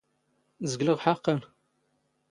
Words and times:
ⵣⴳⵍⵖ 0.71 0.97
ⵃⴰⵇⵇⴰⵏ. 1.05 1.41